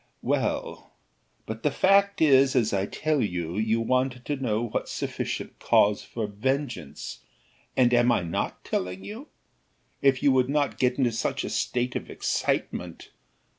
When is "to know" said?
4.25-4.63